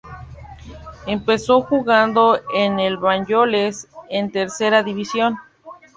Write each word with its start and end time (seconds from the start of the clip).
Empezó 1.05 1.61
jugando 1.61 2.39
en 2.55 2.79
el 2.79 2.97
Banyoles, 2.97 3.87
en 4.09 4.31
Tercera 4.31 4.81
División. 4.81 5.37